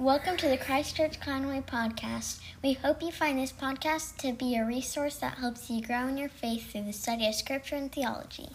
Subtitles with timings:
[0.00, 2.40] Welcome to the Christchurch Conway podcast.
[2.64, 6.16] We hope you find this podcast to be a resource that helps you grow in
[6.16, 8.48] your faith through the study of Scripture and theology.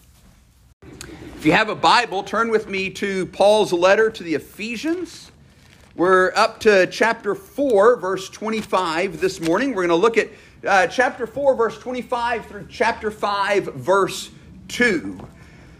[1.36, 5.30] If you have a Bible, turn with me to Paul's letter to the Ephesians.
[5.94, 9.68] We're up to chapter 4, verse 25 this morning.
[9.68, 10.30] We're going to look at
[10.66, 14.32] uh, chapter 4, verse 25 through chapter 5, verse
[14.66, 15.16] 2.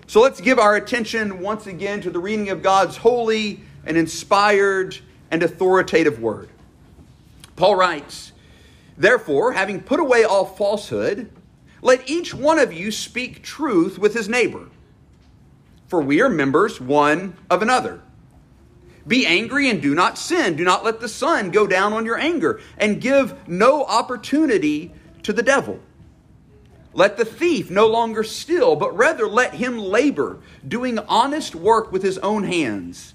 [0.07, 4.97] So let's give our attention once again to the reading of God's holy and inspired
[5.31, 6.49] and authoritative word.
[7.57, 8.33] Paul writes,
[8.97, 11.31] Therefore, having put away all falsehood,
[11.83, 14.69] let each one of you speak truth with his neighbor,
[15.89, 18.01] for we are members one of another.
[19.07, 20.57] Be angry and do not sin.
[20.57, 25.33] Do not let the sun go down on your anger, and give no opportunity to
[25.33, 25.79] the devil.
[26.93, 32.03] Let the thief no longer steal, but rather let him labor, doing honest work with
[32.03, 33.15] his own hands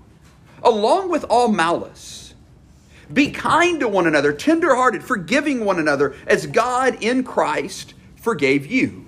[0.63, 2.33] along with all malice.
[3.11, 9.05] Be kind to one another, tenderhearted, forgiving one another, as God in Christ forgave you.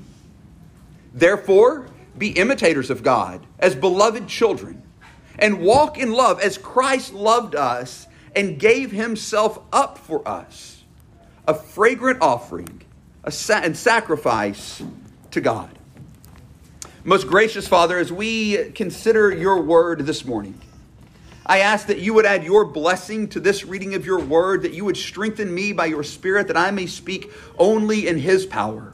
[1.13, 1.87] Therefore,
[2.17, 4.81] be imitators of God as beloved children,
[5.39, 10.83] and walk in love as Christ loved us and gave himself up for us,
[11.47, 12.83] a fragrant offering
[13.23, 14.83] a sa- and sacrifice
[15.31, 15.69] to God.
[17.03, 20.59] Most gracious Father, as we consider your word this morning,
[21.45, 24.73] I ask that you would add your blessing to this reading of your word, that
[24.73, 28.94] you would strengthen me by your spirit, that I may speak only in his power.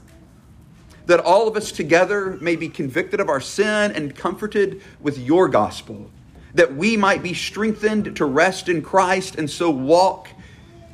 [1.06, 5.48] That all of us together may be convicted of our sin and comforted with your
[5.48, 6.10] gospel.
[6.56, 10.30] That we might be strengthened to rest in Christ and so walk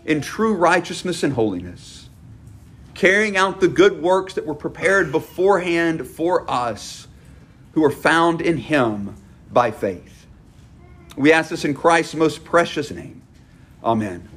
[0.06, 2.10] in true righteousness and holiness,
[2.94, 7.08] carrying out the good works that were prepared beforehand for us
[7.72, 9.16] who are found in him
[9.52, 10.15] by faith.
[11.16, 13.22] We ask this in Christ's most precious name.
[13.84, 14.28] Amen.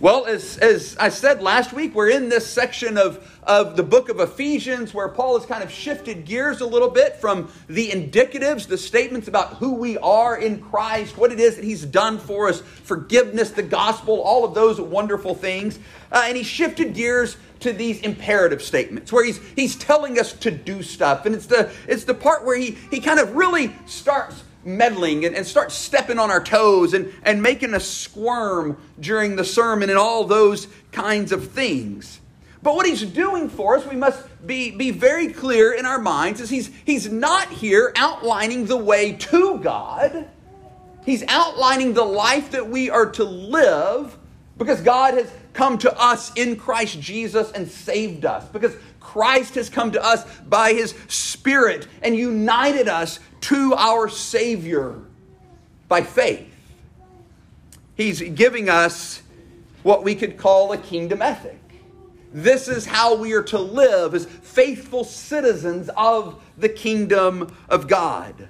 [0.00, 4.08] Well, as, as I said last week, we're in this section of, of the book
[4.08, 8.68] of Ephesians where Paul has kind of shifted gears a little bit from the indicatives,
[8.68, 12.48] the statements about who we are in Christ, what it is that he's done for
[12.48, 15.80] us, forgiveness, the gospel, all of those wonderful things.
[16.12, 20.52] Uh, and he shifted gears to these imperative statements where he's, he's telling us to
[20.52, 21.26] do stuff.
[21.26, 25.34] And it's the, it's the part where he, he kind of really starts meddling and,
[25.34, 29.98] and start stepping on our toes and, and making us squirm during the sermon and
[29.98, 32.20] all those kinds of things.
[32.62, 36.40] But what he's doing for us, we must be, be very clear in our minds,
[36.40, 40.28] is he's, he's not here outlining the way to God.
[41.04, 44.18] He's outlining the life that we are to live
[44.58, 48.46] because God has come to us in Christ Jesus and saved us.
[48.48, 48.74] Because
[49.08, 54.96] Christ has come to us by his Spirit and united us to our Savior
[55.88, 56.54] by faith.
[57.94, 59.22] He's giving us
[59.82, 61.58] what we could call a kingdom ethic.
[62.34, 68.48] This is how we are to live as faithful citizens of the kingdom of God.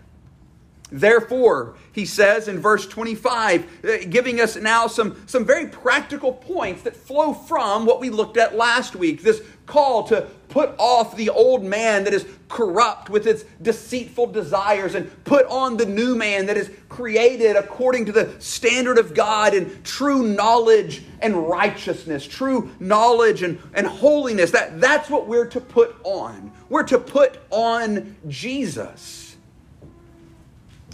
[0.90, 6.82] Therefore, he says in verse 25, uh, giving us now some, some very practical points
[6.82, 11.28] that flow from what we looked at last week this call to put off the
[11.28, 16.46] old man that is corrupt with its deceitful desires and put on the new man
[16.46, 22.70] that is created according to the standard of God in true knowledge and righteousness, true
[22.80, 24.50] knowledge and, and holiness.
[24.52, 26.50] That, that's what we're to put on.
[26.70, 29.27] We're to put on Jesus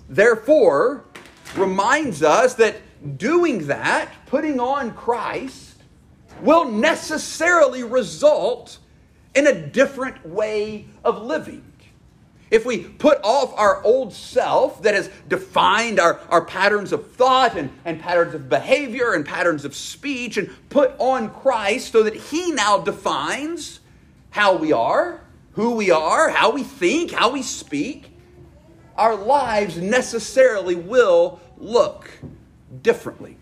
[0.09, 1.05] therefore
[1.57, 2.77] reminds us that
[3.19, 5.77] doing that, putting on Christ,
[6.41, 8.79] will necessarily result
[9.35, 11.65] in a different way of living.
[12.51, 17.57] If we put off our old self that has defined our, our patterns of thought
[17.57, 22.15] and, and patterns of behavior and patterns of speech and put on Christ so that
[22.15, 23.81] He now defines
[24.31, 25.21] how we are,
[25.53, 28.14] who we are, how we think, how we speak,
[28.97, 32.11] our lives necessarily will look
[32.83, 33.37] differently.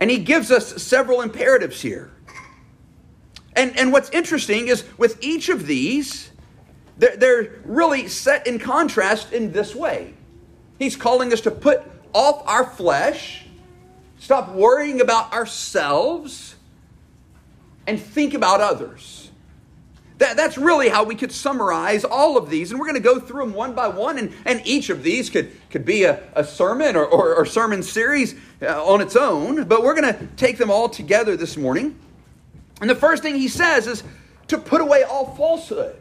[0.00, 2.12] And he gives us several imperatives here.
[3.54, 6.30] And, and what's interesting is with each of these,
[6.98, 10.14] they're, they're really set in contrast in this way.
[10.78, 13.46] He's calling us to put off our flesh
[14.18, 16.54] Stop worrying about ourselves
[17.86, 19.25] and think about others.
[20.18, 22.70] That, that's really how we could summarize all of these.
[22.70, 24.18] And we're going to go through them one by one.
[24.18, 27.82] And, and each of these could, could be a, a sermon or, or, or sermon
[27.82, 29.64] series uh, on its own.
[29.64, 31.98] But we're going to take them all together this morning.
[32.80, 34.02] And the first thing he says is
[34.48, 35.96] to put away all falsehood.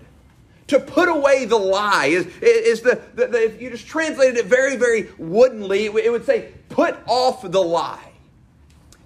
[0.68, 4.46] To put away the lie is, is the, the, the, if you just translated it
[4.46, 8.14] very, very woodenly, it would say, put off the lie.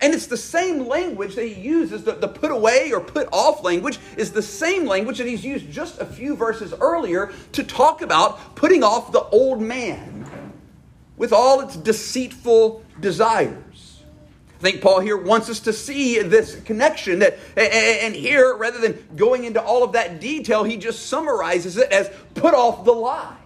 [0.01, 3.63] And it's the same language that he uses, the, the put away or put off
[3.63, 8.01] language is the same language that he's used just a few verses earlier to talk
[8.01, 10.25] about putting off the old man
[11.17, 14.01] with all its deceitful desires.
[14.59, 18.97] I think Paul here wants us to see this connection that, and here, rather than
[19.15, 23.38] going into all of that detail, he just summarizes it as put off the lie.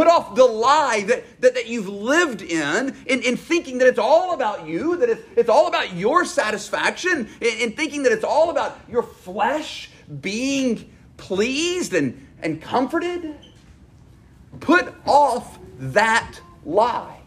[0.00, 3.98] Put off the lie that, that, that you've lived in, in, in thinking that it's
[3.98, 8.24] all about you, that it's, it's all about your satisfaction, in, in thinking that it's
[8.24, 9.90] all about your flesh
[10.22, 13.36] being pleased and, and comforted.
[14.60, 17.20] Put off that lie.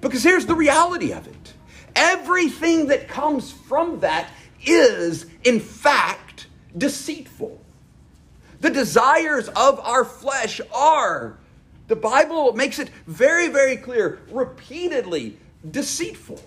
[0.00, 1.52] Because here's the reality of it
[1.94, 4.30] everything that comes from that
[4.64, 6.46] is, in fact,
[6.78, 7.60] deceitful.
[8.60, 11.38] The desires of our flesh are,
[11.88, 15.36] the Bible makes it very, very clear, repeatedly
[15.70, 16.42] deceitful,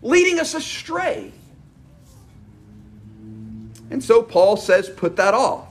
[0.00, 1.32] leading us astray.
[3.90, 5.68] And so Paul says, put that off.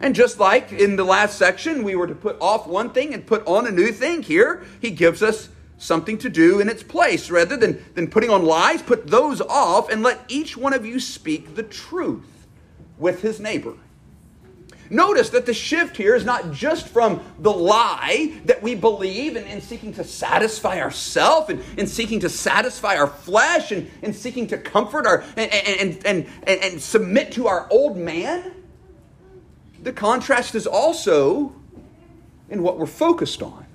[0.00, 3.26] And just like in the last section, we were to put off one thing and
[3.26, 5.48] put on a new thing, here he gives us
[5.78, 7.30] something to do in its place.
[7.30, 11.00] Rather than, than putting on lies, put those off and let each one of you
[11.00, 12.35] speak the truth
[12.98, 13.74] with his neighbor.
[14.88, 19.44] Notice that the shift here is not just from the lie that we believe in,
[19.44, 24.46] in, seeking to satisfy ourselves and in seeking to satisfy our flesh and in seeking
[24.46, 28.52] to comfort our and, and, and, and, and submit to our old man
[29.86, 31.54] the contrast is also
[32.48, 33.65] in what we're focused on.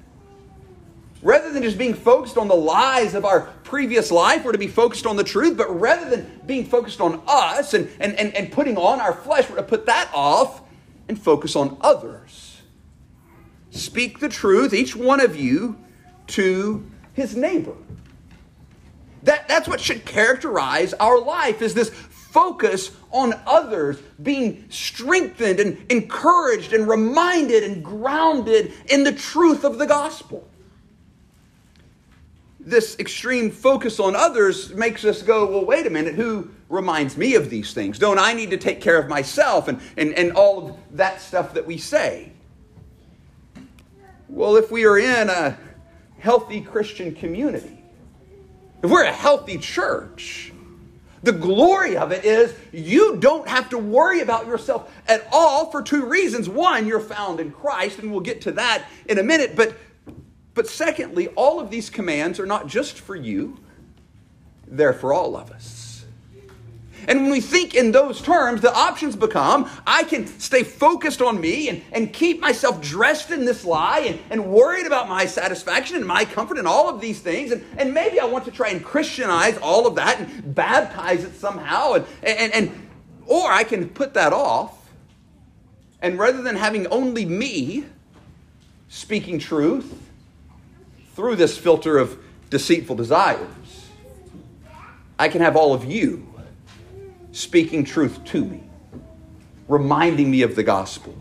[1.21, 4.67] Rather than just being focused on the lies of our previous life, we're to be
[4.67, 8.51] focused on the truth, but rather than being focused on us and, and, and, and
[8.51, 10.61] putting on our flesh, we're to put that off
[11.07, 12.61] and focus on others.
[13.69, 15.77] Speak the truth, each one of you,
[16.27, 17.75] to his neighbor.
[19.23, 25.91] That, that's what should characterize our life is this focus on others, being strengthened and
[25.91, 30.47] encouraged and reminded and grounded in the truth of the gospel.
[32.63, 37.33] This extreme focus on others makes us go, well, wait a minute, who reminds me
[37.35, 37.97] of these things?
[37.97, 41.55] Don't I need to take care of myself and, and, and all of that stuff
[41.55, 42.31] that we say?
[44.29, 45.57] Well, if we are in a
[46.19, 47.83] healthy Christian community,
[48.83, 50.53] if we're a healthy church,
[51.23, 55.81] the glory of it is you don't have to worry about yourself at all for
[55.81, 56.47] two reasons.
[56.47, 59.55] One, you're found in Christ, and we'll get to that in a minute.
[59.55, 59.75] But,
[60.53, 63.57] but secondly, all of these commands are not just for you,
[64.67, 65.81] they're for all of us.
[67.07, 71.41] And when we think in those terms, the options become I can stay focused on
[71.41, 75.95] me and, and keep myself dressed in this lie and, and worried about my satisfaction
[75.95, 77.51] and my comfort and all of these things.
[77.51, 81.33] And, and maybe I want to try and Christianize all of that and baptize it
[81.33, 81.93] somehow.
[81.93, 82.89] And, and, and,
[83.25, 84.77] or I can put that off.
[86.03, 87.85] And rather than having only me
[88.89, 90.10] speaking truth
[91.15, 92.17] through this filter of
[92.49, 93.47] deceitful desires,
[95.17, 96.27] I can have all of you
[97.31, 98.63] speaking truth to me,
[99.67, 101.15] reminding me of the gospel,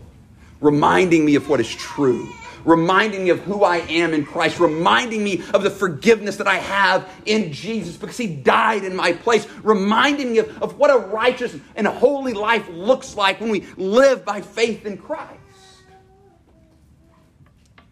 [0.59, 2.29] reminding me of what is true,
[2.65, 6.57] reminding me of who I am in Christ, reminding me of the forgiveness that I
[6.57, 10.97] have in Jesus because He died in my place, reminding me of, of what a
[10.97, 15.39] righteous and holy life looks like when we live by faith in Christ.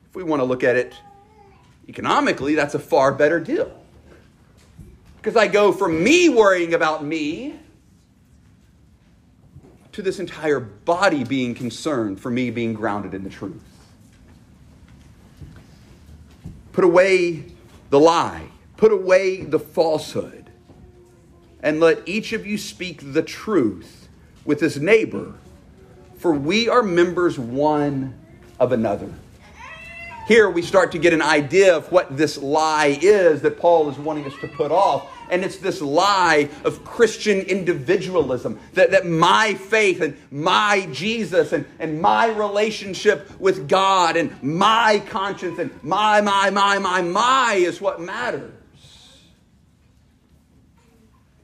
[0.09, 0.95] If we want to look at it
[1.89, 3.71] economically, that's a far better deal.
[5.17, 7.55] Because I go from me worrying about me
[9.91, 13.61] to this entire body being concerned for me being grounded in the truth.
[16.71, 17.45] Put away
[17.89, 20.49] the lie, put away the falsehood,
[21.61, 24.07] and let each of you speak the truth
[24.45, 25.33] with his neighbor,
[26.17, 28.17] for we are members one
[28.59, 29.09] of another.
[30.29, 33.97] Here we start to get an idea of what this lie is that Paul is
[33.97, 35.11] wanting us to put off.
[35.31, 41.65] And it's this lie of Christian individualism that, that my faith and my Jesus and,
[41.79, 47.81] and my relationship with God and my conscience and my, my, my, my, my is
[47.81, 48.53] what matters.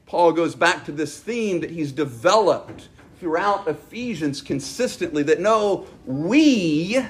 [0.06, 2.88] Paul goes back to this theme that he's developed
[3.18, 7.04] throughout Ephesians consistently that no, we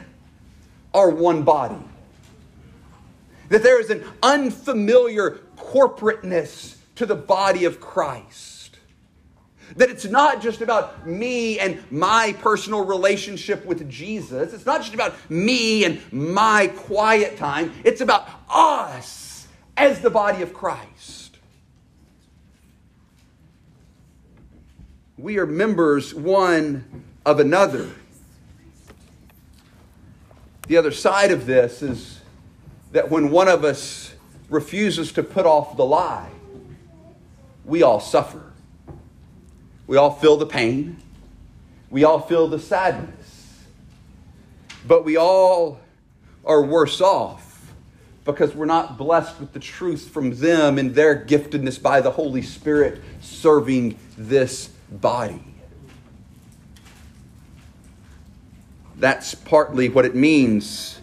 [0.96, 1.78] are one body.
[3.50, 8.78] That there is an unfamiliar corporateness to the body of Christ.
[9.76, 14.54] That it's not just about me and my personal relationship with Jesus.
[14.54, 17.72] It's not just about me and my quiet time.
[17.84, 21.36] It's about us as the body of Christ.
[25.18, 27.90] We are members one of another.
[30.66, 32.20] The other side of this is
[32.92, 34.14] that when one of us
[34.49, 36.30] refuses to put off the lie,
[37.64, 38.42] we all suffer.
[39.87, 40.96] We all feel the pain.
[41.90, 43.64] We all feel the sadness.
[44.87, 45.80] But we all
[46.44, 47.73] are worse off
[48.25, 52.42] because we're not blessed with the truth from them and their giftedness by the Holy
[52.42, 55.55] Spirit serving this body.
[58.98, 61.00] That's partly what it means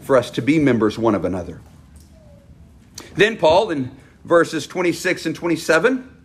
[0.00, 1.60] for us to be members one of another.
[3.14, 3.90] Then Paul, in
[4.24, 6.16] verses 26 and 27,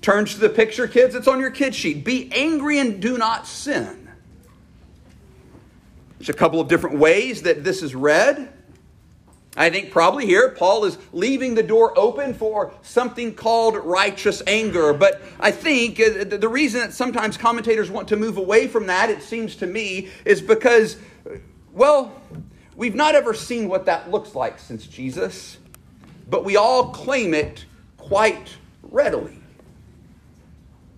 [0.00, 1.14] turns to the picture, kids.
[1.14, 2.04] It's on your kid sheet.
[2.04, 4.08] Be angry and do not sin.
[6.18, 8.52] There's a couple of different ways that this is read.
[9.56, 14.92] I think probably here Paul is leaving the door open for something called righteous anger.
[14.92, 19.08] But I think uh, the reason that sometimes commentators want to move away from that,
[19.08, 20.98] it seems to me, is because,
[21.72, 22.12] well,
[22.76, 25.56] we've not ever seen what that looks like since Jesus,
[26.28, 27.64] but we all claim it
[27.96, 29.38] quite readily.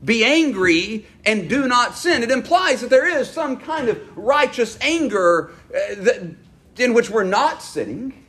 [0.05, 2.23] Be angry and do not sin.
[2.23, 6.35] It implies that there is some kind of righteous anger uh, that,
[6.77, 8.25] in which we're not sinning.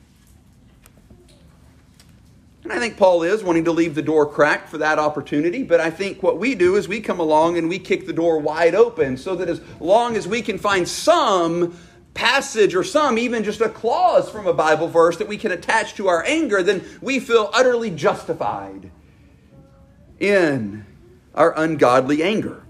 [2.69, 5.79] And I think Paul is wanting to leave the door cracked for that opportunity, but
[5.79, 8.75] I think what we do is we come along and we kick the door wide
[8.75, 11.75] open so that as long as we can find some
[12.13, 15.95] passage or some, even just a clause from a Bible verse that we can attach
[15.95, 18.91] to our anger, then we feel utterly justified
[20.19, 20.85] in
[21.33, 22.61] our ungodly anger.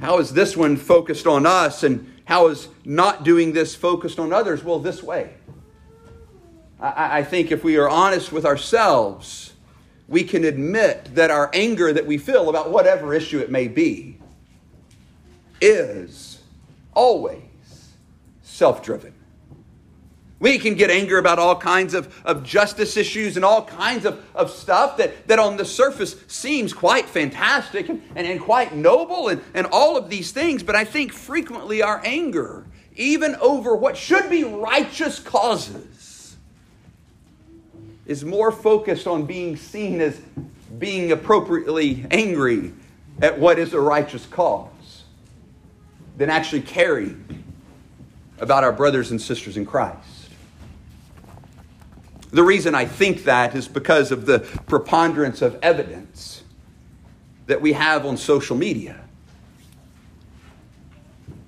[0.00, 4.32] How is this one focused on us and how is not doing this focused on
[4.32, 4.64] others?
[4.64, 5.34] Well, this way.
[6.80, 9.52] I, I think if we are honest with ourselves,
[10.08, 14.18] we can admit that our anger that we feel about whatever issue it may be
[15.60, 16.40] is
[16.94, 17.42] always
[18.42, 19.12] self driven.
[20.38, 24.22] We can get anger about all kinds of, of justice issues and all kinds of,
[24.34, 29.28] of stuff that, that on the surface seems quite fantastic and, and, and quite noble
[29.28, 30.62] and, and all of these things.
[30.62, 32.66] But I think frequently our anger,
[32.96, 36.05] even over what should be righteous causes,
[38.06, 40.20] is more focused on being seen as
[40.78, 42.72] being appropriately angry
[43.20, 45.04] at what is a righteous cause
[46.16, 47.44] than actually caring
[48.38, 50.30] about our brothers and sisters in Christ.
[52.30, 56.42] The reason I think that is because of the preponderance of evidence
[57.46, 59.00] that we have on social media.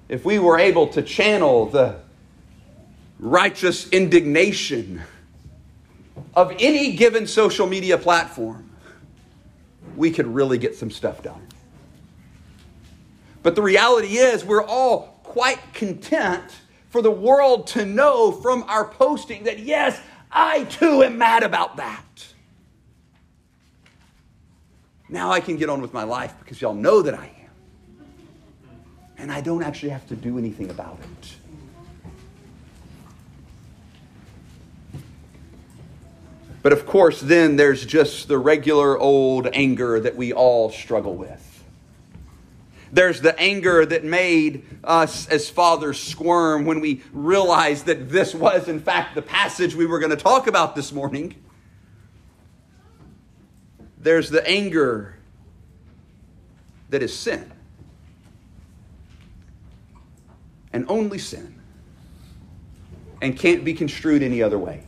[0.08, 1.96] If we were able to channel the
[3.18, 5.02] righteous indignation
[6.38, 8.70] of any given social media platform,
[9.96, 11.44] we could really get some stuff done.
[13.42, 16.44] But the reality is, we're all quite content
[16.90, 21.78] for the world to know from our posting that, yes, I too am mad about
[21.78, 22.04] that.
[25.08, 28.04] Now I can get on with my life because y'all know that I am.
[29.16, 31.37] And I don't actually have to do anything about it.
[36.62, 41.44] But of course, then there's just the regular old anger that we all struggle with.
[42.90, 48.66] There's the anger that made us as fathers squirm when we realized that this was,
[48.66, 51.34] in fact, the passage we were going to talk about this morning.
[53.98, 55.16] There's the anger
[56.88, 57.52] that is sin.
[60.72, 61.60] And only sin.
[63.20, 64.87] And can't be construed any other way.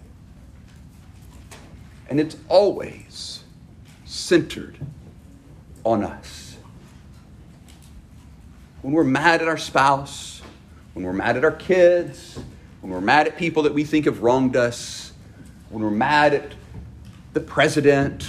[2.11, 3.45] And it's always
[4.05, 4.77] centered
[5.85, 6.57] on us.
[8.83, 10.43] When we're mad at our spouse,
[10.95, 12.39] when we're mad at our kids,
[12.81, 15.13] when we're mad at people that we think have wronged us,
[15.69, 16.53] when we're mad at
[17.33, 18.29] the president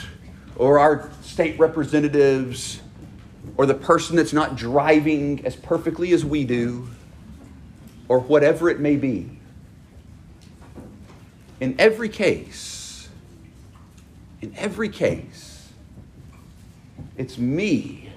[0.55, 2.81] or our state representatives
[3.57, 6.87] or the person that's not driving as perfectly as we do
[8.07, 9.39] or whatever it may be.
[11.59, 12.80] In every case,
[14.41, 15.71] in every case,
[17.17, 18.11] it's me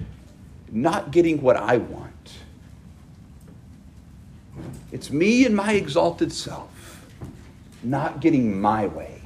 [0.71, 2.33] not getting what I want.
[4.91, 6.71] It's me and my exalted self
[7.83, 9.21] not getting my way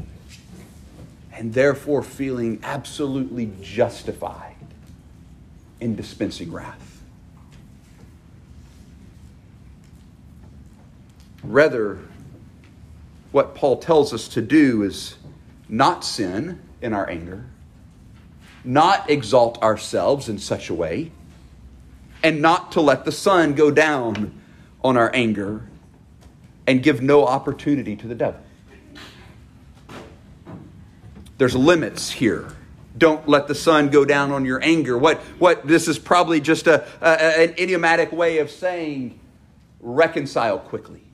[1.32, 4.56] and therefore feeling absolutely justified
[5.80, 7.02] in dispensing wrath.
[11.42, 12.00] Rather,
[13.32, 15.16] what Paul tells us to do is
[15.70, 17.46] not sin in our anger,
[18.64, 21.12] not exalt ourselves in such a way,
[22.24, 24.40] and not to let the sun go down
[24.84, 25.68] on our anger
[26.68, 28.42] and give no opportunity to the devil.
[31.38, 32.54] There's limits here.
[32.98, 34.98] Don't let the sun go down on your anger.
[34.98, 39.20] What, what this is probably just a, a an idiomatic way of saying
[39.80, 41.09] reconcile quickly.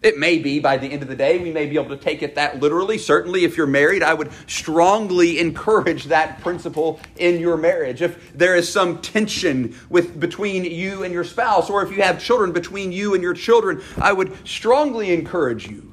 [0.00, 2.22] It may be by the end of the day, we may be able to take
[2.22, 2.98] it that literally.
[2.98, 8.00] Certainly, if you're married, I would strongly encourage that principle in your marriage.
[8.00, 12.22] If there is some tension with, between you and your spouse, or if you have
[12.22, 15.92] children between you and your children, I would strongly encourage you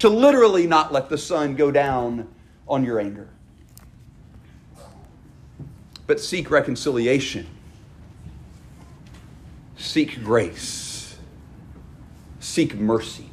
[0.00, 2.28] to literally not let the sun go down
[2.68, 3.30] on your anger.
[6.06, 7.46] But seek reconciliation,
[9.78, 11.16] seek grace,
[12.40, 13.27] seek mercy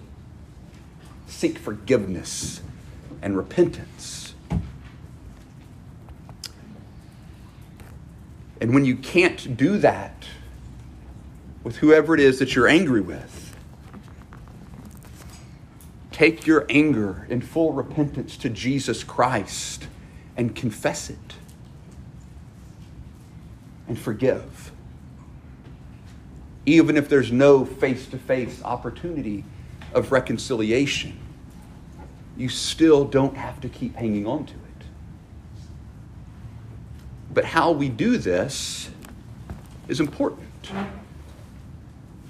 [1.35, 2.61] seek forgiveness
[3.21, 4.33] and repentance.
[8.61, 10.25] And when you can't do that
[11.61, 13.53] with whoever it is that you're angry with,
[16.11, 19.87] take your anger in full repentance to Jesus Christ
[20.37, 21.35] and confess it
[23.89, 24.71] and forgive.
[26.65, 29.43] Even if there's no face to face opportunity
[29.93, 31.19] of reconciliation
[32.37, 34.85] you still don't have to keep hanging on to it.
[37.33, 38.89] But how we do this
[39.87, 40.47] is important.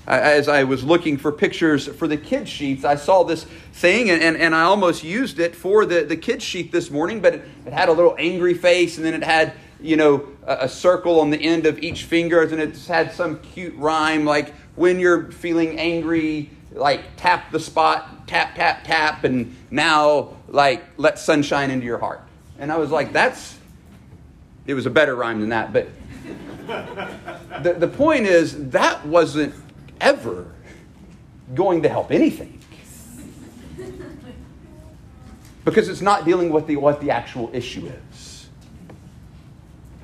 [0.07, 4.21] As I was looking for pictures for the kid sheets, I saw this thing and,
[4.21, 7.47] and, and I almost used it for the, the kid sheet this morning, but it,
[7.65, 11.19] it had a little angry face and then it had, you know, a, a circle
[11.19, 15.31] on the end of each finger and it had some cute rhyme like when you're
[15.31, 21.85] feeling angry, like tap the spot, tap, tap, tap, and now like let sunshine into
[21.85, 22.21] your heart.
[22.59, 23.57] And I was like, that's,
[24.65, 25.73] it was a better rhyme than that.
[25.73, 25.87] But
[27.63, 29.53] the, the point is, that wasn't
[30.01, 30.47] ever
[31.53, 32.59] going to help anything.
[35.63, 38.14] Because it's not dealing with the, what the actual issue is.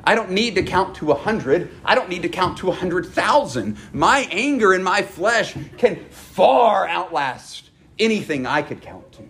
[0.04, 1.70] I don't need to count to a hundred.
[1.86, 3.78] I don't need to count to a hundred thousand.
[3.94, 9.24] My anger in my flesh can far outlast anything I could count to.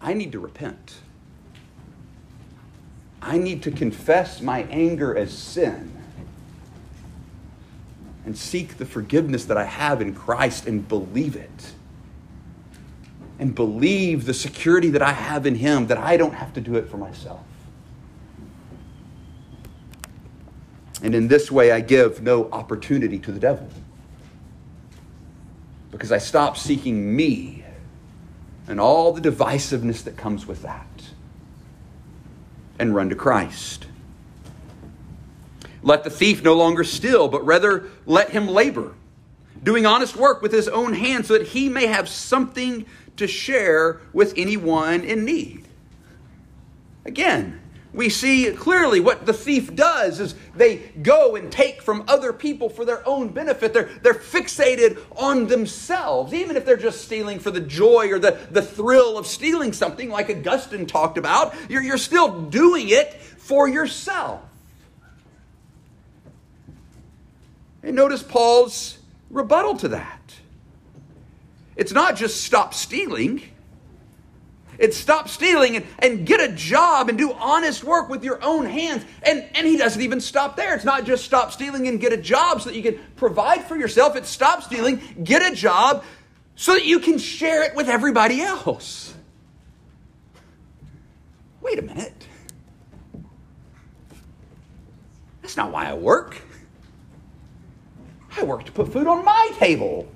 [0.00, 0.94] I need to repent.
[3.20, 5.92] I need to confess my anger as sin
[8.24, 11.72] and seek the forgiveness that I have in Christ and believe it.
[13.38, 16.76] And believe the security that I have in Him that I don't have to do
[16.76, 17.40] it for myself.
[21.02, 23.68] And in this way, I give no opportunity to the devil.
[25.90, 27.64] Because I stop seeking me
[28.68, 30.86] and all the divisiveness that comes with that
[32.78, 33.86] and run to Christ.
[35.82, 38.92] Let the thief no longer steal, but rather let him labor,
[39.62, 42.84] doing honest work with his own hands, so that he may have something
[43.16, 45.64] to share with anyone in need.
[47.04, 47.60] Again,
[47.96, 52.68] we see clearly what the thief does is they go and take from other people
[52.68, 53.72] for their own benefit.
[53.72, 58.38] They're, they're fixated on themselves, even if they're just stealing for the joy or the,
[58.50, 61.54] the thrill of stealing something like Augustine talked about.
[61.70, 64.42] You're, you're still doing it for yourself.
[67.82, 68.98] And notice Paul's
[69.30, 70.34] rebuttal to that.
[71.76, 73.42] It's not just stop stealing
[74.78, 78.66] it's stop stealing and, and get a job and do honest work with your own
[78.66, 79.04] hands.
[79.22, 80.74] And, and he doesn't even stop there.
[80.74, 83.76] It's not just stop stealing and get a job so that you can provide for
[83.76, 84.16] yourself.
[84.16, 86.04] It's stop stealing, get a job
[86.54, 89.14] so that you can share it with everybody else.
[91.60, 92.26] Wait a minute.
[95.42, 96.40] That's not why I work.
[98.36, 100.06] I work to put food on my table,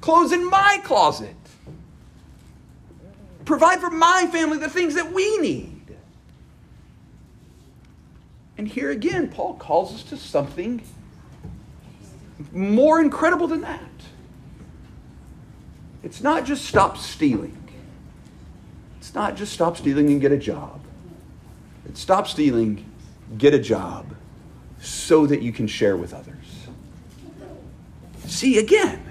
[0.00, 1.36] clothes in my closet,
[3.50, 5.96] provide for my family the things that we need.
[8.56, 10.80] And here again, Paul calls us to something
[12.52, 13.80] more incredible than that.
[16.04, 17.56] It's not just stop stealing.
[19.00, 20.80] It's not just stop stealing and get a job.
[21.86, 22.84] It's stop stealing,
[23.36, 24.14] get a job,
[24.80, 26.36] so that you can share with others.
[28.26, 29.09] See, again,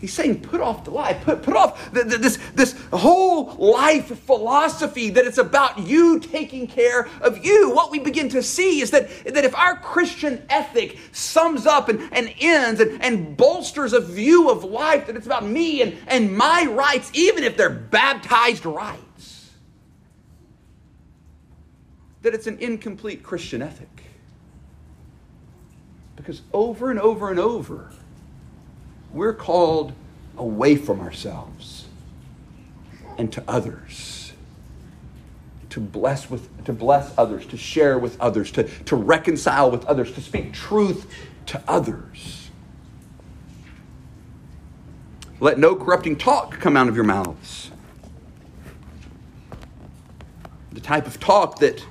[0.00, 1.14] He's saying, put off the lie.
[1.14, 6.68] Put, put off the, the, this, this whole life philosophy that it's about you taking
[6.68, 7.74] care of you.
[7.74, 12.00] What we begin to see is that, that if our Christian ethic sums up and,
[12.12, 16.36] and ends and, and bolsters a view of life, that it's about me and, and
[16.36, 19.50] my rights, even if they're baptized rights,
[22.22, 23.88] that it's an incomplete Christian ethic.
[26.14, 27.90] Because over and over and over,
[29.12, 29.92] we're called
[30.36, 31.86] away from ourselves
[33.16, 34.32] and to others.
[35.70, 40.12] To bless with to bless others, to share with others, to, to reconcile with others,
[40.12, 41.10] to speak truth
[41.46, 42.50] to others.
[45.40, 47.70] Let no corrupting talk come out of your mouths.
[50.72, 51.84] The type of talk that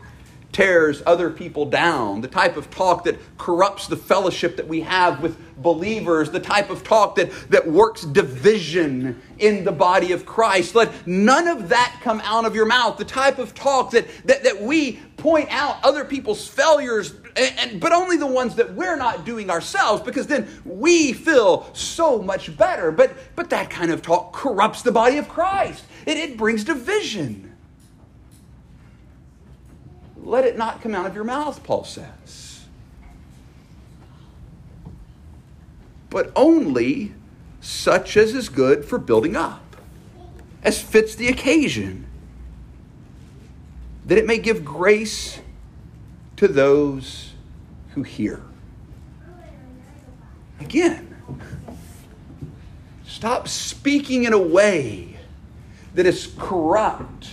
[0.58, 5.22] tears other people down, the type of talk that corrupts the fellowship that we have
[5.22, 10.74] with believers, the type of talk that, that works division in the body of Christ.
[10.74, 12.98] Let none of that come out of your mouth.
[12.98, 17.80] The type of talk that, that, that we point out other people's failures, and, and,
[17.80, 22.58] but only the ones that we're not doing ourselves, because then we feel so much
[22.58, 22.92] better.
[22.92, 27.47] But, but that kind of talk corrupts the body of Christ, it, it brings division.
[30.28, 32.66] Let it not come out of your mouth, Paul says.
[36.10, 37.14] But only
[37.62, 39.78] such as is good for building up,
[40.64, 42.08] as fits the occasion,
[44.06, 45.40] that it may give grace
[46.36, 47.32] to those
[47.92, 48.42] who hear.
[50.60, 51.16] Again,
[53.08, 55.16] stop speaking in a way
[55.94, 57.30] that is corrupt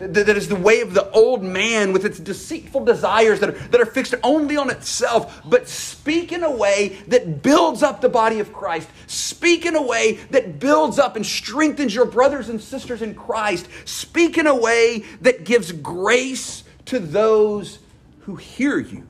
[0.00, 3.80] that is the way of the old man with its deceitful desires that are, that
[3.80, 8.40] are fixed only on itself, but speak in a way that builds up the body
[8.40, 8.88] of Christ.
[9.06, 13.68] Speak in a way that builds up and strengthens your brothers and sisters in Christ.
[13.84, 17.78] Speak in a way that gives grace to those
[18.20, 19.06] who hear you.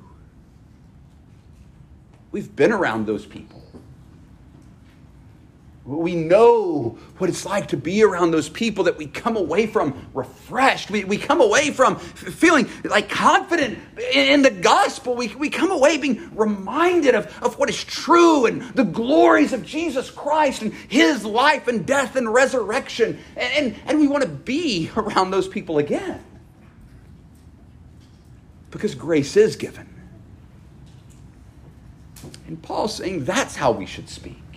[2.33, 3.60] We've been around those people.
[5.99, 10.07] We know what it's like to be around those people that we come away from
[10.15, 10.91] refreshed.
[10.91, 13.79] We, we come away from feeling like confident
[14.13, 15.17] in the gospel.
[15.17, 19.67] We, we come away being reminded of, of what is true and the glories of
[19.67, 23.19] Jesus Christ and his life and death and resurrection.
[23.37, 26.23] And, and, and we want to be around those people again
[28.71, 29.89] because grace is given.
[32.47, 34.50] And Paul's saying that's how we should speak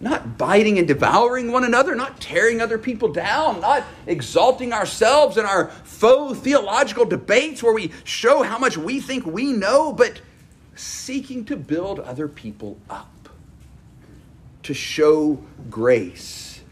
[0.00, 5.44] not biting and devouring one another, not tearing other people down, not exalting ourselves in
[5.44, 10.20] our faux theological debates where we show how much we think we know, but
[10.74, 13.28] seeking to build other people up,
[14.62, 16.62] to show grace.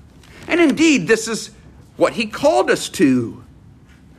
[0.46, 1.50] And indeed, this is
[1.98, 3.44] what he called us to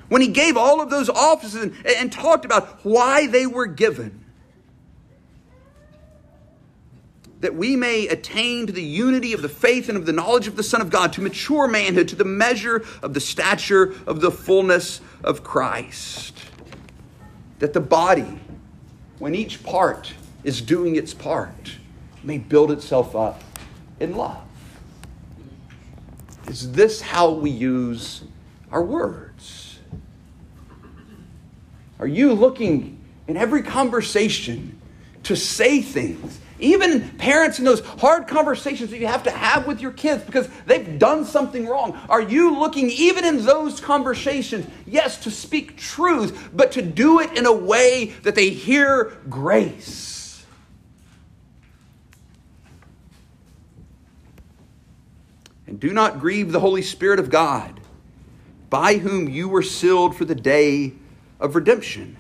[0.10, 4.19] when he gave all of those offices and, and talked about why they were given.
[7.42, 10.56] That we may attain to the unity of the faith and of the knowledge of
[10.56, 14.32] the Son of God, to mature manhood, to the measure of the stature of the
[14.32, 16.38] fullness of Christ.
[17.60, 18.40] That the body,
[19.20, 21.78] when each part is doing its part,
[22.24, 23.42] may build itself up
[24.00, 24.42] in love.
[26.48, 28.24] Is this how we use
[28.72, 29.80] our words?
[32.00, 34.80] Are you looking in every conversation
[35.24, 39.82] to say things even parents in those hard conversations that you have to have with
[39.82, 41.98] your kids because they've done something wrong.
[42.10, 47.38] Are you looking, even in those conversations, yes, to speak truth, but to do it
[47.38, 50.46] in a way that they hear grace?
[55.68, 57.80] And do not grieve the Holy Spirit of God,
[58.70, 60.94] by whom you were sealed for the day
[61.40, 62.18] of redemption.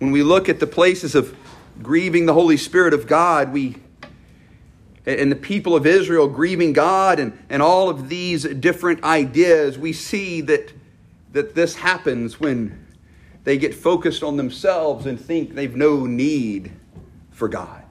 [0.00, 1.36] When we look at the places of
[1.82, 3.76] grieving the Holy Spirit of God, we
[5.04, 9.92] and the people of Israel grieving God and, and all of these different ideas, we
[9.92, 10.72] see that,
[11.32, 12.86] that this happens when
[13.42, 16.70] they get focused on themselves and think they've no need
[17.32, 17.82] for God.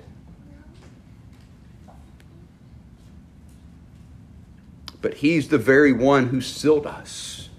[5.01, 7.49] But He's the very one who sealed us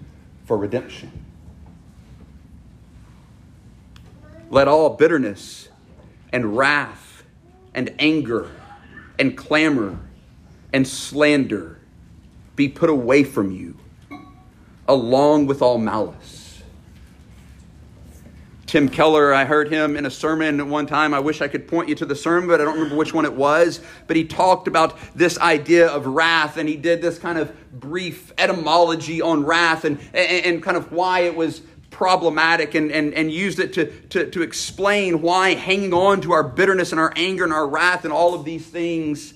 [0.45, 1.11] for redemption.
[4.49, 5.67] Let all bitterness
[6.33, 7.23] and wrath
[7.73, 8.51] and anger
[9.17, 9.97] and clamor
[10.73, 11.79] and slander
[12.55, 13.77] be put away from you,
[14.87, 16.61] along with all malice.
[18.65, 21.13] Tim Keller, I heard him in a sermon at one time.
[21.13, 23.23] I wish I could point you to the sermon, but I don't remember which one
[23.23, 23.81] it was.
[24.07, 28.33] But he talked about this idea of wrath, and he did this kind of brief
[28.39, 31.61] etymology on wrath and, and, and kind of why it was
[31.93, 36.43] problematic and, and, and used it to, to, to explain why hanging on to our
[36.43, 39.33] bitterness and our anger and our wrath and all of these things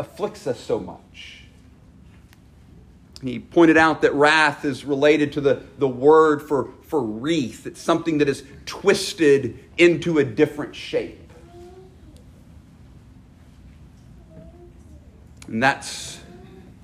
[0.00, 1.42] afflicts us so much.
[3.20, 7.66] He pointed out that wrath is related to the, the word for, for wreath.
[7.66, 11.20] It's something that is twisted into a different shape.
[15.46, 16.20] And that's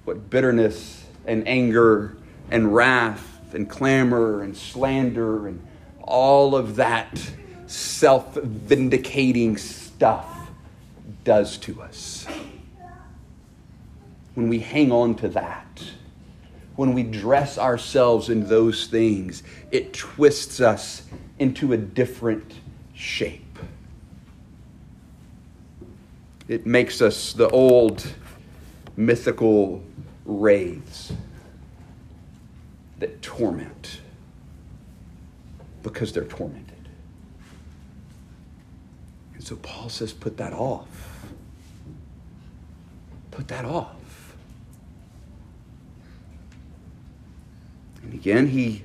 [0.05, 2.17] what bitterness and anger
[2.51, 5.65] and wrath and clamor and slander and
[6.03, 7.33] all of that
[7.67, 10.51] self vindicating stuff
[11.25, 12.27] does to us.
[14.35, 15.85] When we hang on to that,
[16.77, 21.03] when we dress ourselves in those things, it twists us
[21.39, 22.55] into a different
[22.95, 23.59] shape.
[26.49, 28.07] It makes us the old
[28.97, 29.83] mythical
[30.25, 31.13] wraiths
[33.01, 34.01] that torment
[35.83, 36.89] because they're tormented.
[39.35, 41.25] And so Paul says, put that off.
[43.31, 43.97] Put that off.
[48.03, 48.83] And again, he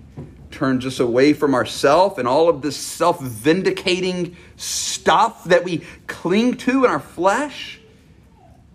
[0.50, 6.56] turns us away from ourself and all of this self vindicating stuff that we cling
[6.56, 7.82] to in our flesh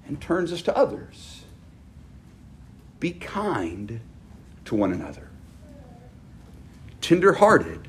[0.07, 1.45] and turns us to others.
[2.99, 4.01] Be kind
[4.67, 5.30] to one another
[7.01, 7.89] tenderhearted,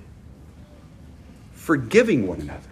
[1.54, 2.68] forgiving one another.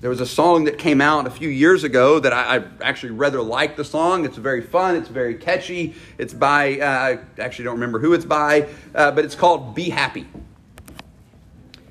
[0.00, 3.12] There was a song that came out a few years ago that I, I actually
[3.12, 4.24] rather like the song.
[4.24, 5.94] It's very fun, it's very catchy.
[6.16, 9.90] It's by, uh, I actually don't remember who it's by, uh, but it's called Be
[9.90, 10.26] Happy.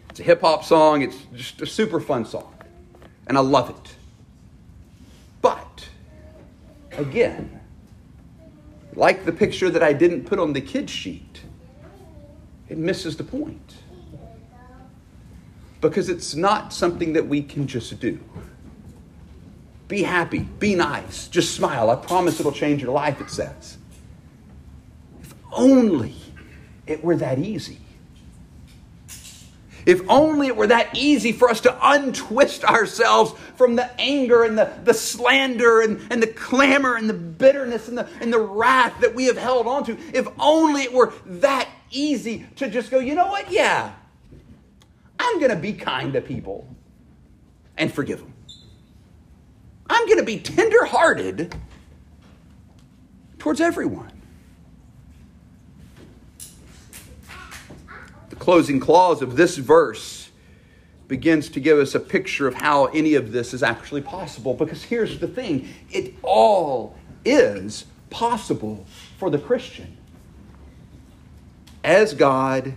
[0.10, 2.52] It's a hip hop song, it's just a super fun song,
[3.28, 3.96] and I love it.
[5.44, 5.88] But,
[6.94, 7.59] again,
[9.00, 11.42] like the picture that I didn't put on the kid sheet,
[12.68, 13.76] it misses the point.
[15.80, 18.20] Because it's not something that we can just do.
[19.88, 21.90] Be happy, be nice, just smile.
[21.90, 23.78] I promise it'll change your life, it says.
[25.22, 26.16] If only
[26.86, 27.80] it were that easy.
[29.90, 34.56] If only it were that easy for us to untwist ourselves from the anger and
[34.56, 39.02] the, the slander and, and the clamor and the bitterness and the, and the wrath
[39.02, 39.98] that we have held on to.
[40.14, 43.52] If only it were that easy to just go, you know what?
[43.52, 43.92] Yeah,
[45.18, 46.68] I'm going to be kind to people
[47.76, 48.34] and forgive them.
[49.90, 51.56] I'm going to be tenderhearted
[53.40, 54.09] towards everyone.
[58.50, 60.32] Closing clause of this verse
[61.08, 64.56] begins to give us a picture of how any of this is actually possible.
[64.56, 68.88] Because here's the thing it all is possible
[69.20, 69.96] for the Christian.
[71.84, 72.74] As God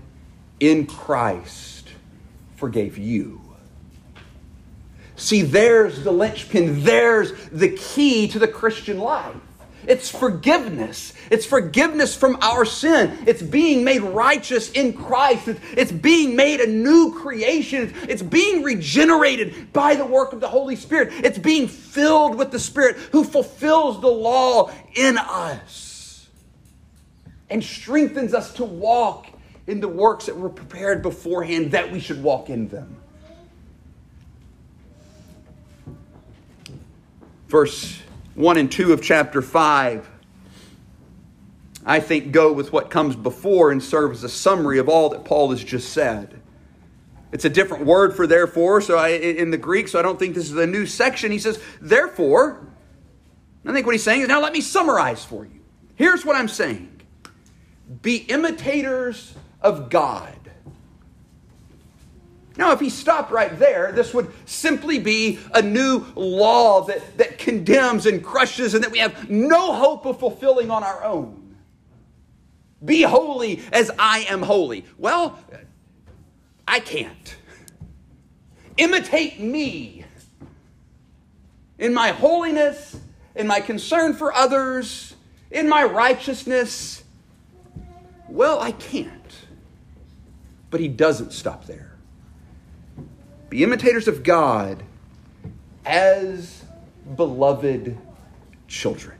[0.61, 1.89] in Christ
[2.57, 3.41] forgave you.
[5.17, 9.37] See, there's the linchpin, there's the key to the Christian life.
[9.87, 11.13] It's forgiveness.
[11.31, 13.19] It's forgiveness from our sin.
[13.27, 15.49] It's being made righteous in Christ.
[15.77, 17.93] It's being made a new creation.
[18.09, 21.13] It's being regenerated by the work of the Holy Spirit.
[21.25, 26.29] It's being filled with the Spirit who fulfills the law in us
[27.51, 29.27] and strengthens us to walk
[29.67, 32.97] in the works that were prepared beforehand that we should walk in them.
[37.49, 38.02] Verse
[38.35, 40.09] 1 and 2 of chapter 5,
[41.85, 45.25] I think go with what comes before and serve as a summary of all that
[45.25, 46.41] Paul has just said.
[47.33, 50.35] It's a different word for therefore, so I, in the Greek, so I don't think
[50.35, 51.33] this is a new section.
[51.33, 52.67] He says, therefore,
[53.67, 55.61] I think what he's saying is, now let me summarize for you.
[55.95, 57.01] Here's what I'm saying
[58.03, 60.35] Be imitators of God
[62.57, 67.39] Now, if he stopped right there, this would simply be a new law that, that
[67.39, 71.57] condemns and crushes and that we have no hope of fulfilling on our own.
[72.85, 74.85] Be holy as I am holy.
[74.99, 75.39] Well,
[76.67, 77.37] I can't.
[78.77, 80.05] Imitate me
[81.79, 82.99] in my holiness,
[83.35, 85.15] in my concern for others,
[85.51, 87.03] in my righteousness.
[88.29, 89.13] Well, I can't.
[90.71, 91.92] But he doesn't stop there.
[93.53, 94.83] Be imitators of God
[95.85, 96.65] as
[97.17, 97.99] beloved
[98.67, 99.19] children.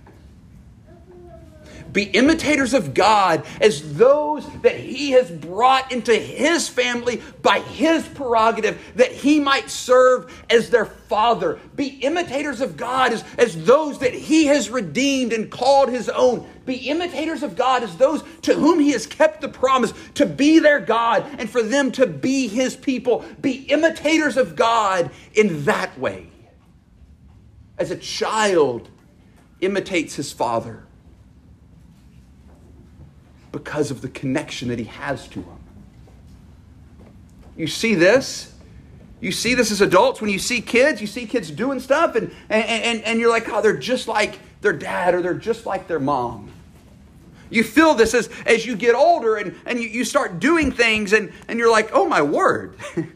[1.93, 8.07] Be imitators of God as those that He has brought into His family by His
[8.09, 11.59] prerogative, that He might serve as their Father.
[11.77, 16.49] Be imitators of God as, as those that He has redeemed and called His own.
[16.65, 20.61] Be imitators of God as those to whom He has kept the promise to be
[20.61, 23.25] their God and for them to be His people.
[23.41, 26.29] Be imitators of God in that way.
[27.77, 28.89] As a child
[29.61, 30.85] imitates his father
[33.53, 35.59] because of the connection that he has to him.
[37.57, 38.53] You see this?
[39.21, 42.35] You see this as adults when you see kids, you see kids doing stuff, and,
[42.49, 45.87] and, and, and you're like, oh, they're just like their dad or they're just like
[45.87, 46.51] their mom.
[47.49, 51.13] You feel this as, as you get older and, and you, you start doing things,
[51.13, 52.77] and, and you're like, oh my word,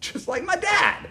[0.00, 1.08] just like my dad.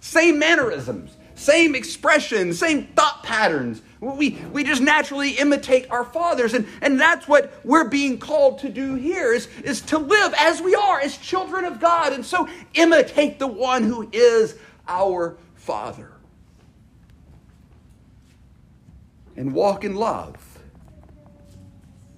[0.00, 3.82] Same mannerisms, same expressions, same thought patterns.
[4.00, 6.52] We, we just naturally imitate our fathers.
[6.52, 10.60] And, and that's what we're being called to do here is, is to live as
[10.60, 12.12] we are, as children of God.
[12.12, 14.56] And so imitate the one who is
[14.86, 16.12] our Father.
[19.34, 20.36] And walk in love.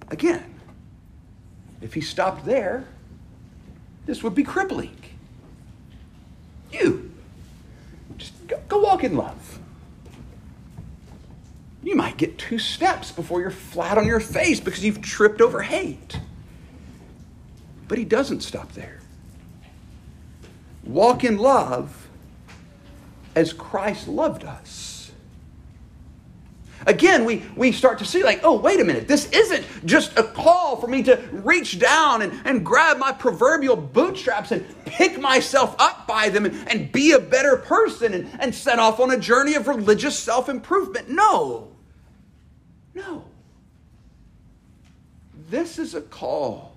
[0.09, 0.55] Again,
[1.81, 2.85] if he stopped there,
[4.05, 4.95] this would be crippling.
[6.73, 7.11] You,
[8.17, 9.58] just go, go walk in love
[11.83, 15.61] you might get two steps before you're flat on your face because you've tripped over
[15.61, 16.19] hate.
[17.87, 18.99] But he doesn't stop there.
[20.83, 22.07] Walk in love
[23.35, 25.11] as Christ loved us.
[26.87, 30.23] Again, we, we start to see, like, oh, wait a minute, this isn't just a
[30.23, 35.75] call for me to reach down and, and grab my proverbial bootstraps and pick myself
[35.77, 39.19] up by them and, and be a better person and, and set off on a
[39.19, 41.09] journey of religious self improvement.
[41.09, 41.68] No.
[42.99, 43.23] No.
[45.49, 46.75] This is a call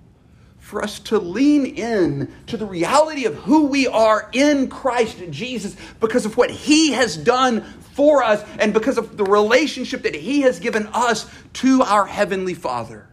[0.59, 5.75] for us to lean in to the reality of who we are in Christ Jesus
[5.99, 10.41] because of what He has done for us and because of the relationship that He
[10.41, 13.07] has given us to our Heavenly Father.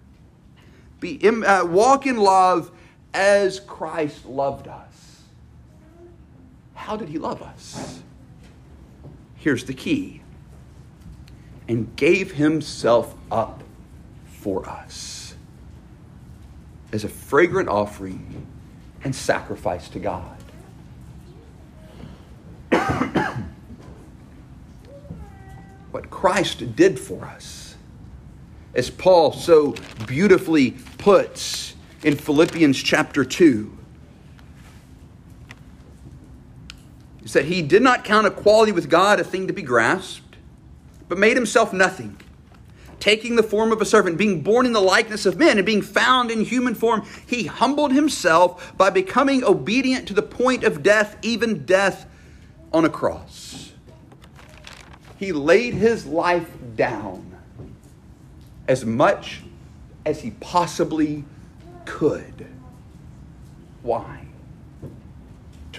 [1.01, 2.71] Be, uh, walk in love
[3.13, 5.23] as Christ loved us.
[6.75, 8.01] How did He love us?
[9.35, 10.20] Here's the key
[11.71, 13.63] and gave himself up
[14.27, 15.37] for us
[16.93, 18.45] as a fragrant offering
[19.05, 20.37] and sacrifice to God.
[25.93, 27.77] what Christ did for us,
[28.75, 29.77] as Paul so
[30.09, 33.79] beautifully puts in Philippians chapter 2,
[37.23, 40.30] is that he did not count equality with God a thing to be grasped
[41.11, 42.17] but made himself nothing,
[43.01, 45.83] taking the form of a servant, being born in the likeness of men, and being
[45.83, 51.17] found in human form, he humbled himself by becoming obedient to the point of death,
[51.21, 52.07] even death
[52.73, 53.73] on a cross.
[55.19, 57.37] He laid his life down
[58.69, 59.43] as much
[60.07, 61.25] as he possibly
[61.87, 62.47] could.
[63.83, 64.30] Why?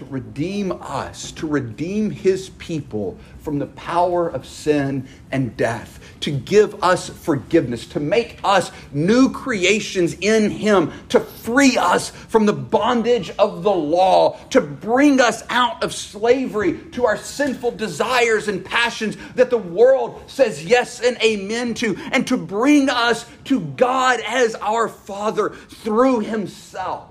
[0.01, 6.31] To redeem us, to redeem his people from the power of sin and death, to
[6.31, 12.53] give us forgiveness, to make us new creations in him, to free us from the
[12.53, 18.65] bondage of the law, to bring us out of slavery to our sinful desires and
[18.65, 24.19] passions that the world says yes and amen to, and to bring us to God
[24.21, 27.10] as our Father through himself.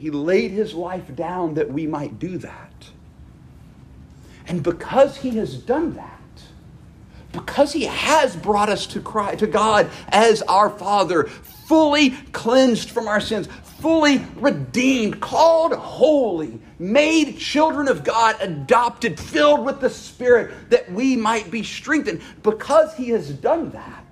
[0.00, 2.72] He laid his life down that we might do that.
[4.46, 6.18] And because he has done that,
[7.32, 13.08] because he has brought us to cry to God as our Father, fully cleansed from
[13.08, 13.46] our sins,
[13.80, 21.14] fully redeemed, called holy, made children of God, adopted, filled with the Spirit, that we
[21.14, 22.22] might be strengthened.
[22.42, 24.04] Because he has done that,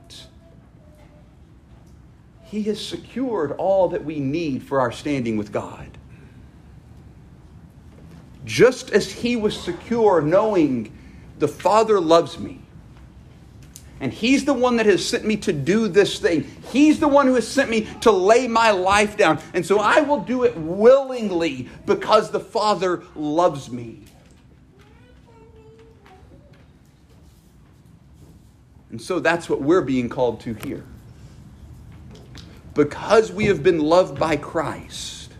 [2.50, 5.98] He has secured all that we need for our standing with God.
[8.44, 10.96] Just as He was secure knowing
[11.38, 12.60] the Father loves me,
[14.00, 16.50] and He's the one that has sent me to do this thing.
[16.72, 19.40] He's the one who has sent me to lay my life down.
[19.52, 24.04] And so I will do it willingly because the Father loves me.
[28.90, 30.86] And so that's what we're being called to here.
[32.78, 35.32] Because we have been loved by Christ,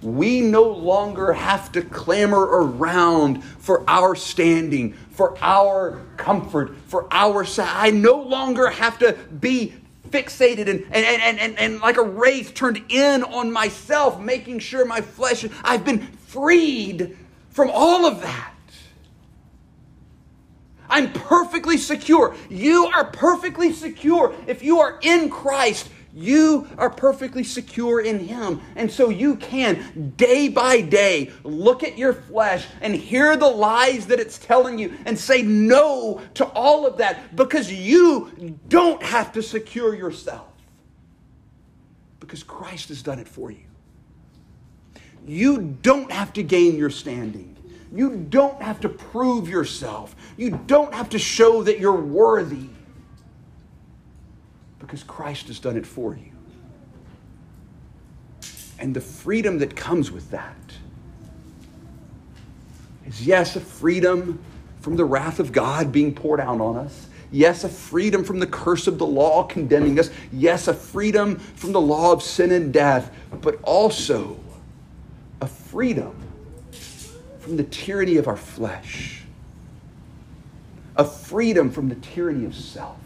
[0.00, 7.44] we no longer have to clamor around for our standing, for our comfort, for our
[7.58, 9.74] I no longer have to be
[10.10, 14.84] fixated and, and, and, and, and like a wraith turned in on myself, making sure
[14.84, 15.98] my flesh, I've been
[16.28, 17.18] freed
[17.50, 18.54] from all of that.
[20.88, 22.36] I'm perfectly secure.
[22.48, 24.32] You are perfectly secure.
[24.46, 28.60] If you are in Christ, you are perfectly secure in Him.
[28.76, 34.06] And so you can, day by day, look at your flesh and hear the lies
[34.06, 39.32] that it's telling you and say no to all of that because you don't have
[39.32, 40.46] to secure yourself.
[42.20, 43.64] Because Christ has done it for you.
[45.26, 47.56] You don't have to gain your standing.
[47.92, 50.14] You don't have to prove yourself.
[50.36, 52.68] You don't have to show that you're worthy
[54.94, 56.30] because Christ has done it for you.
[58.78, 60.56] And the freedom that comes with that
[63.06, 64.38] is, yes, a freedom
[64.80, 67.08] from the wrath of God being poured out on us.
[67.32, 70.10] Yes, a freedom from the curse of the law condemning us.
[70.32, 74.38] Yes, a freedom from the law of sin and death, but also
[75.40, 76.14] a freedom
[77.40, 79.22] from the tyranny of our flesh,
[80.94, 82.98] a freedom from the tyranny of self,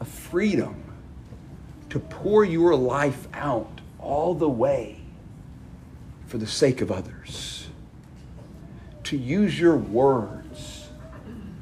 [0.00, 0.82] a freedom
[1.90, 5.00] to pour your life out all the way
[6.26, 7.68] for the sake of others,
[9.04, 10.88] to use your words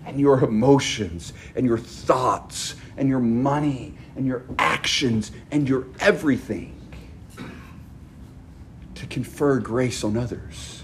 [0.04, 6.74] and your emotions and your thoughts and your money and your actions and your everything
[8.94, 10.82] to confer grace on others.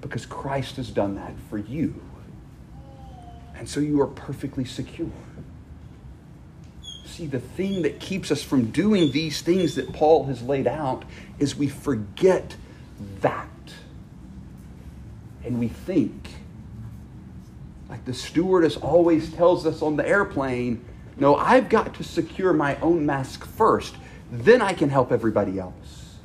[0.00, 2.00] Because Christ has done that for you.
[3.60, 5.12] And so you are perfectly secure.
[7.04, 11.04] See, the thing that keeps us from doing these things that Paul has laid out
[11.38, 12.56] is we forget
[13.20, 13.46] that.
[15.44, 16.30] And we think,
[17.88, 20.84] like the stewardess always tells us on the airplane,
[21.16, 23.94] no, I've got to secure my own mask first
[24.30, 26.16] then I can help everybody else.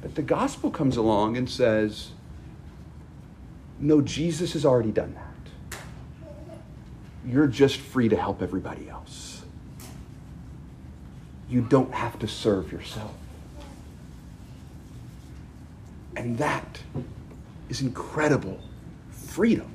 [0.00, 2.10] But the gospel comes along and says,
[3.80, 5.80] no, Jesus has already done that.
[7.26, 9.42] You're just free to help everybody else.
[11.48, 13.14] You don't have to serve yourself.
[16.16, 16.80] And that
[17.68, 18.58] is incredible
[19.10, 19.70] freedom.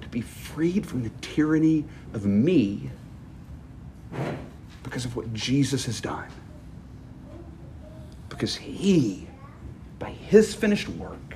[0.00, 2.90] To be freed from the tyranny of me
[4.82, 6.28] because of what Jesus has done.
[8.28, 9.26] Because he,
[9.98, 11.31] by his finished work,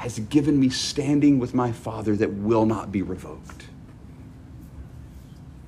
[0.00, 3.66] has given me standing with my Father that will not be revoked.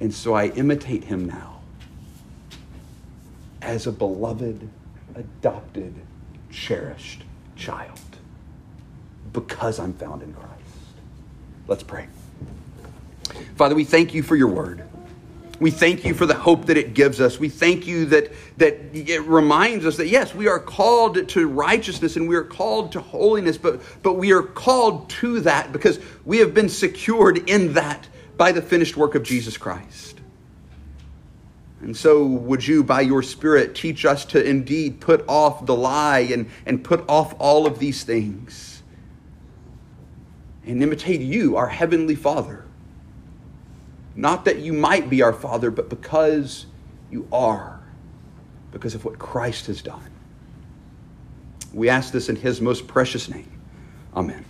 [0.00, 1.60] And so I imitate him now
[3.60, 4.70] as a beloved,
[5.14, 5.94] adopted,
[6.50, 7.24] cherished
[7.56, 8.00] child
[9.34, 10.48] because I'm found in Christ.
[11.68, 12.06] Let's pray.
[13.56, 14.82] Father, we thank you for your word.
[15.62, 17.38] We thank you for the hope that it gives us.
[17.38, 22.16] We thank you that, that it reminds us that, yes, we are called to righteousness
[22.16, 26.38] and we are called to holiness, but, but we are called to that because we
[26.38, 30.18] have been secured in that by the finished work of Jesus Christ.
[31.80, 36.26] And so, would you, by your Spirit, teach us to indeed put off the lie
[36.32, 38.82] and, and put off all of these things
[40.66, 42.64] and imitate you, our Heavenly Father
[44.14, 46.66] not that you might be our Father, but because
[47.10, 47.80] you are,
[48.70, 50.10] because of what Christ has done.
[51.72, 53.50] We ask this in His most precious name.
[54.14, 54.44] Amen.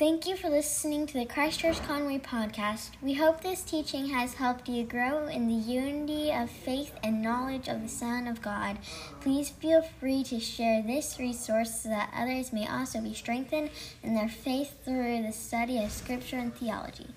[0.00, 2.92] Thank you for listening to the Christchurch Conway podcast.
[3.02, 7.68] We hope this teaching has helped you grow in the unity of faith and knowledge
[7.68, 8.78] of the Son of God.
[9.20, 13.68] Please feel free to share this resource so that others may also be strengthened
[14.02, 17.08] in their faith through the study of Scripture and theology.